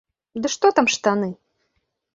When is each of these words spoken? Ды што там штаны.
Ды 0.45 0.51
што 0.53 0.73
там 0.79 0.91
штаны. 0.97 1.31